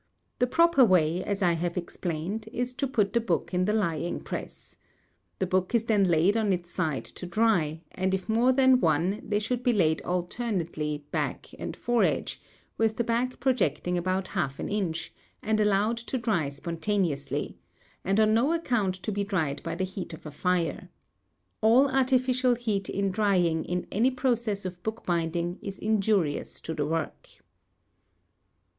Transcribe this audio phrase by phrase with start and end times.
[0.39, 4.19] The proper way, as I have explained, is to put the book in the lying
[4.19, 4.75] press.
[5.37, 9.21] The book is then laid on its side to dry, and if more than one,
[9.23, 12.41] they should be laid alternately back and foredge,
[12.79, 17.59] with the back projecting about half an inch, and allowed to dry spontaneously,
[18.03, 20.89] and on no account to be dried by the heat of a fire.
[21.61, 27.29] _All artificial heat in drying in any process of bookbinding is injurious to the work.